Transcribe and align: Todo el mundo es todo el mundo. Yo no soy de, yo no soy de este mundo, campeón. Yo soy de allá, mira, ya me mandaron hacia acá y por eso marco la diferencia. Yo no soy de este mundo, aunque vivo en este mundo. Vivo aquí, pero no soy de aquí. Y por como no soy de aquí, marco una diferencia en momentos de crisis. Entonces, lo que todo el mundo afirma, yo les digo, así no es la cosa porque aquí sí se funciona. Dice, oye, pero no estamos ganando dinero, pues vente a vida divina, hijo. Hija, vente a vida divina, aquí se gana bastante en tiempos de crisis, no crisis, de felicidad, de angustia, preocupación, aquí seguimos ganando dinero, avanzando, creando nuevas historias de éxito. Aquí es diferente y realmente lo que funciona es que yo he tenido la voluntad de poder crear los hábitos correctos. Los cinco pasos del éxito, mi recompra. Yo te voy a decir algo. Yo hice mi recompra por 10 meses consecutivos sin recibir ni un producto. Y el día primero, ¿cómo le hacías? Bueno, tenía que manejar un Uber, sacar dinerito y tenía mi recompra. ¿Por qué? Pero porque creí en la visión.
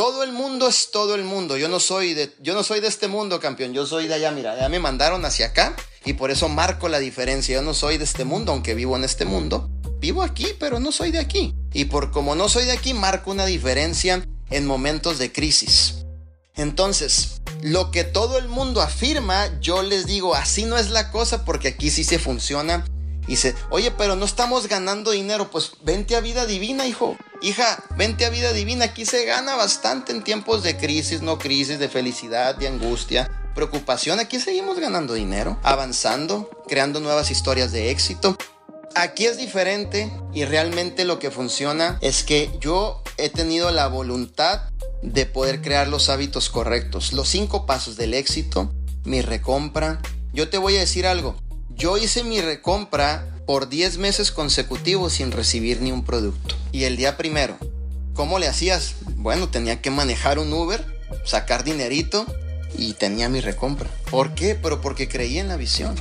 Todo 0.00 0.22
el 0.22 0.32
mundo 0.32 0.66
es 0.66 0.90
todo 0.90 1.14
el 1.14 1.24
mundo. 1.24 1.58
Yo 1.58 1.68
no 1.68 1.78
soy 1.78 2.14
de, 2.14 2.32
yo 2.40 2.54
no 2.54 2.62
soy 2.62 2.80
de 2.80 2.88
este 2.88 3.06
mundo, 3.06 3.38
campeón. 3.38 3.74
Yo 3.74 3.84
soy 3.84 4.08
de 4.08 4.14
allá, 4.14 4.30
mira, 4.30 4.58
ya 4.58 4.70
me 4.70 4.78
mandaron 4.78 5.22
hacia 5.26 5.48
acá 5.48 5.76
y 6.06 6.14
por 6.14 6.30
eso 6.30 6.48
marco 6.48 6.88
la 6.88 7.00
diferencia. 7.00 7.56
Yo 7.56 7.60
no 7.60 7.74
soy 7.74 7.98
de 7.98 8.04
este 8.04 8.24
mundo, 8.24 8.52
aunque 8.52 8.74
vivo 8.74 8.96
en 8.96 9.04
este 9.04 9.26
mundo. 9.26 9.68
Vivo 9.98 10.22
aquí, 10.22 10.46
pero 10.58 10.80
no 10.80 10.90
soy 10.90 11.10
de 11.10 11.18
aquí. 11.18 11.54
Y 11.74 11.84
por 11.84 12.12
como 12.12 12.34
no 12.34 12.48
soy 12.48 12.64
de 12.64 12.72
aquí, 12.72 12.94
marco 12.94 13.30
una 13.30 13.44
diferencia 13.44 14.26
en 14.48 14.66
momentos 14.66 15.18
de 15.18 15.32
crisis. 15.32 16.06
Entonces, 16.56 17.42
lo 17.60 17.90
que 17.90 18.04
todo 18.04 18.38
el 18.38 18.48
mundo 18.48 18.80
afirma, 18.80 19.50
yo 19.60 19.82
les 19.82 20.06
digo, 20.06 20.34
así 20.34 20.64
no 20.64 20.78
es 20.78 20.88
la 20.88 21.10
cosa 21.10 21.44
porque 21.44 21.68
aquí 21.68 21.90
sí 21.90 22.04
se 22.04 22.18
funciona. 22.18 22.86
Dice, 23.30 23.54
oye, 23.70 23.92
pero 23.92 24.16
no 24.16 24.24
estamos 24.24 24.66
ganando 24.66 25.12
dinero, 25.12 25.52
pues 25.52 25.74
vente 25.84 26.16
a 26.16 26.20
vida 26.20 26.46
divina, 26.46 26.88
hijo. 26.88 27.16
Hija, 27.40 27.84
vente 27.96 28.26
a 28.26 28.28
vida 28.28 28.52
divina, 28.52 28.86
aquí 28.86 29.06
se 29.06 29.24
gana 29.24 29.54
bastante 29.54 30.10
en 30.10 30.24
tiempos 30.24 30.64
de 30.64 30.76
crisis, 30.76 31.22
no 31.22 31.38
crisis, 31.38 31.78
de 31.78 31.88
felicidad, 31.88 32.56
de 32.56 32.66
angustia, 32.66 33.30
preocupación, 33.54 34.18
aquí 34.18 34.40
seguimos 34.40 34.80
ganando 34.80 35.14
dinero, 35.14 35.60
avanzando, 35.62 36.50
creando 36.66 36.98
nuevas 36.98 37.30
historias 37.30 37.70
de 37.70 37.92
éxito. 37.92 38.36
Aquí 38.96 39.26
es 39.26 39.36
diferente 39.36 40.12
y 40.34 40.44
realmente 40.44 41.04
lo 41.04 41.20
que 41.20 41.30
funciona 41.30 41.98
es 42.00 42.24
que 42.24 42.50
yo 42.60 43.00
he 43.16 43.28
tenido 43.28 43.70
la 43.70 43.86
voluntad 43.86 44.62
de 45.02 45.24
poder 45.24 45.62
crear 45.62 45.86
los 45.86 46.08
hábitos 46.08 46.50
correctos. 46.50 47.12
Los 47.12 47.28
cinco 47.28 47.64
pasos 47.64 47.96
del 47.96 48.12
éxito, 48.12 48.72
mi 49.04 49.22
recompra. 49.22 50.02
Yo 50.32 50.50
te 50.50 50.58
voy 50.58 50.76
a 50.76 50.80
decir 50.80 51.06
algo. 51.06 51.36
Yo 51.80 51.96
hice 51.96 52.24
mi 52.24 52.42
recompra 52.42 53.26
por 53.46 53.70
10 53.70 53.96
meses 53.96 54.32
consecutivos 54.32 55.14
sin 55.14 55.32
recibir 55.32 55.80
ni 55.80 55.92
un 55.92 56.04
producto. 56.04 56.54
Y 56.72 56.84
el 56.84 56.98
día 56.98 57.16
primero, 57.16 57.56
¿cómo 58.12 58.38
le 58.38 58.48
hacías? 58.48 58.96
Bueno, 59.16 59.48
tenía 59.48 59.80
que 59.80 59.90
manejar 59.90 60.38
un 60.38 60.52
Uber, 60.52 60.84
sacar 61.24 61.64
dinerito 61.64 62.26
y 62.76 62.92
tenía 62.92 63.30
mi 63.30 63.40
recompra. 63.40 63.88
¿Por 64.10 64.34
qué? 64.34 64.54
Pero 64.56 64.82
porque 64.82 65.08
creí 65.08 65.38
en 65.38 65.48
la 65.48 65.56
visión. 65.56 65.94